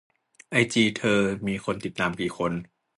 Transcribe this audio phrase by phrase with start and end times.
[0.51, 2.51] ไอจีเธอมีคนติดตามกี่คน